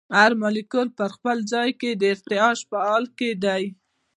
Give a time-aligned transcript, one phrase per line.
[0.17, 3.63] هر مالیکول په خپل ځای کې د ارتعاش په حال کې دی.